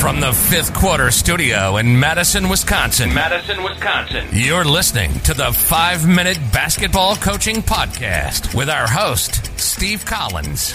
[0.00, 3.12] From the fifth quarter studio in Madison, Wisconsin.
[3.12, 4.26] Madison, Wisconsin.
[4.32, 10.72] You're listening to the five minute basketball coaching podcast with our host, Steve Collins.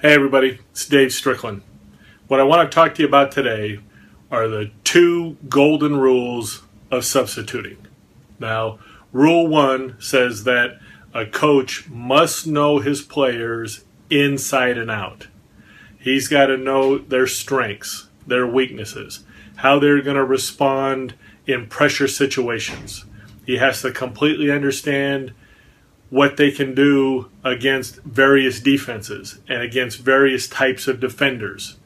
[0.00, 1.62] Hey, everybody, it's Dave Strickland.
[2.28, 3.80] What I want to talk to you about today
[4.30, 6.62] are the two golden rules
[6.92, 7.84] of substituting.
[8.38, 8.78] Now,
[9.12, 10.78] rule one says that
[11.12, 15.26] a coach must know his players inside and out.
[16.00, 19.22] He's got to know their strengths, their weaknesses,
[19.56, 21.14] how they're going to respond
[21.46, 23.04] in pressure situations.
[23.44, 25.34] He has to completely understand
[26.08, 31.76] what they can do against various defenses and against various types of defenders,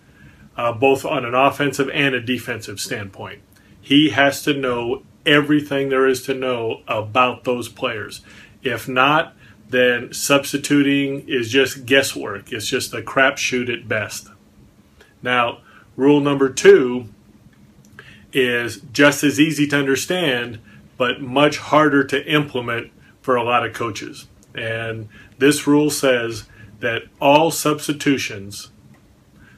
[0.56, 3.42] uh, both on an offensive and a defensive standpoint.
[3.80, 8.22] He has to know everything there is to know about those players.
[8.62, 9.34] If not,
[9.74, 12.52] then substituting is just guesswork.
[12.52, 14.28] It's just a crapshoot at best.
[15.22, 15.58] Now,
[15.96, 17.08] rule number two
[18.32, 20.60] is just as easy to understand,
[20.96, 24.28] but much harder to implement for a lot of coaches.
[24.54, 25.08] And
[25.38, 26.44] this rule says
[26.80, 28.70] that all substitutions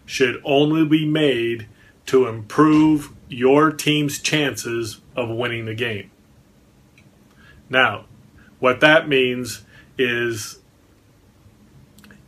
[0.04, 1.66] should only be made
[2.06, 6.10] to improve your team's chances of winning the game.
[7.68, 8.04] Now,
[8.60, 9.64] what that means
[9.98, 10.58] is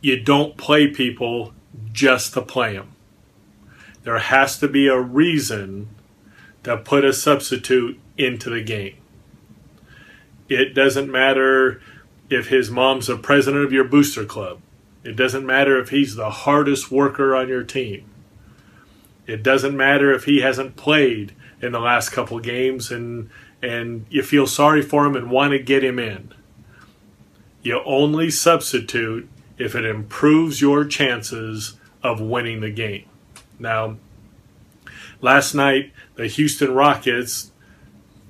[0.01, 1.53] you don't play people
[1.91, 2.93] just to play them.
[4.03, 5.89] There has to be a reason
[6.63, 8.95] to put a substitute into the game.
[10.47, 11.81] It doesn't matter
[12.29, 14.61] if his mom's the president of your booster club.
[15.03, 18.05] It doesn't matter if he's the hardest worker on your team.
[19.27, 23.29] It doesn't matter if he hasn't played in the last couple games and
[23.61, 26.33] and you feel sorry for him and want to get him in.
[27.61, 33.05] You only substitute if it improves your chances of winning the game.
[33.59, 33.97] Now,
[35.21, 37.51] last night, the Houston Rockets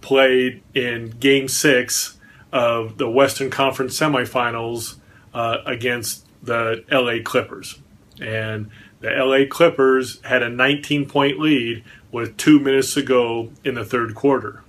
[0.01, 2.17] played in game six
[2.51, 4.95] of the Western Conference semifinals
[5.33, 7.79] uh, against the LA Clippers.
[8.19, 8.69] And
[9.01, 13.85] the LA Clippers had a 19 point lead with two minutes to go in the
[13.85, 14.63] third quarter.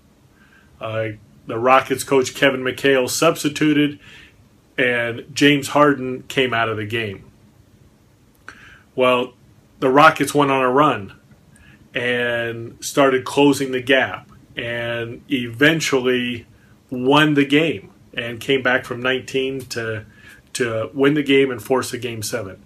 [0.80, 1.08] Uh,
[1.46, 3.98] the Rockets coach Kevin McHale substituted
[4.78, 7.24] and James Harden came out of the game.
[8.94, 9.34] Well,
[9.78, 11.14] the Rockets went on a run
[11.94, 16.46] and started closing the gap and eventually
[16.90, 20.04] won the game and came back from 19 to
[20.52, 22.60] to win the game and force a game 7.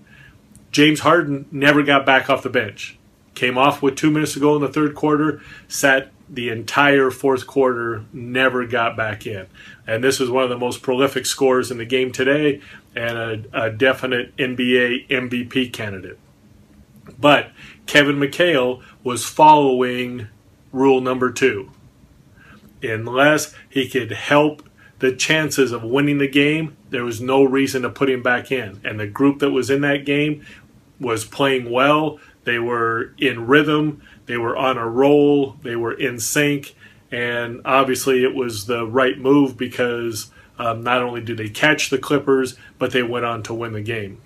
[0.73, 2.99] James Harden never got back off the bench.
[3.35, 7.47] Came off with 2 minutes to go in the third quarter, sat the entire fourth
[7.47, 9.47] quarter, never got back in.
[9.87, 12.61] And this was one of the most prolific scores in the game today
[12.95, 16.19] and a, a definite NBA MVP candidate.
[17.19, 17.51] But
[17.87, 20.29] Kevin McHale was following
[20.73, 21.71] rule number two.
[22.83, 24.69] Unless he could help
[24.99, 28.81] the chances of winning the game, there was no reason to put him back in.
[28.85, 30.45] And the group that was in that game
[31.01, 32.19] was playing well.
[32.45, 34.03] They were in rhythm.
[34.27, 35.57] They were on a roll.
[35.63, 36.75] They were in sync.
[37.11, 41.99] And obviously, it was the right move because um, not only did they catch the
[41.99, 44.21] Clippers, but they went on to win the game.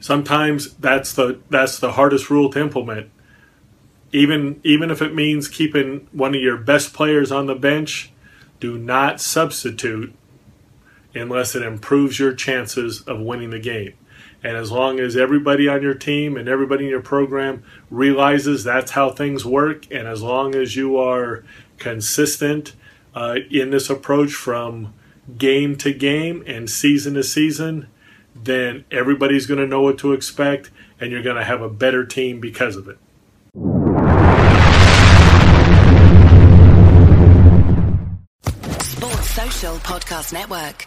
[0.00, 3.10] Sometimes that's the that's the hardest rule to implement.
[4.12, 8.12] Even even if it means keeping one of your best players on the bench,
[8.60, 10.14] do not substitute
[11.14, 13.94] unless it improves your chances of winning the game.
[14.44, 18.90] And as long as everybody on your team and everybody in your program realizes that's
[18.90, 21.42] how things work, and as long as you are
[21.78, 22.74] consistent
[23.14, 24.92] uh, in this approach from
[25.38, 27.86] game to game and season to season,
[28.34, 30.70] then everybody's going to know what to expect,
[31.00, 32.98] and you're going to have a better team because of it.
[38.82, 40.86] Sports Social Podcast Network.